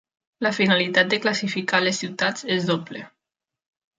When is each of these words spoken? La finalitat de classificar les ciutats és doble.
La 0.45 0.51
finalitat 0.59 1.11
de 1.11 1.19
classificar 1.25 1.83
les 1.83 2.01
ciutats 2.03 2.47
és 2.57 2.67
doble. 2.73 3.07